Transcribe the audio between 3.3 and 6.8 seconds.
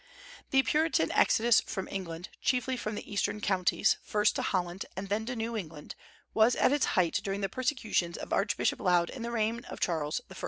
counties, first to Holland, and then to New England, was at